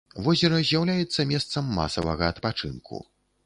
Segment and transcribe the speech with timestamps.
[0.27, 2.95] Возера з'яўляецца месцам масавага адпачынку.